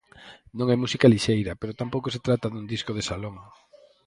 "Non 0.57 0.67
é 0.73 0.75
música 0.83 1.11
lixeira" 1.13 1.57
pero 1.59 1.79
tampouco 1.81 2.07
se 2.13 2.23
trata 2.25 2.51
"dun 2.51 2.65
disco 2.73 2.91
de 2.97 3.07
salón". 3.09 3.35